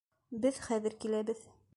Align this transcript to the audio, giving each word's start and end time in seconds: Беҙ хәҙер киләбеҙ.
Беҙ 0.45 0.57
хәҙер 0.69 0.95
киләбеҙ. 1.05 1.45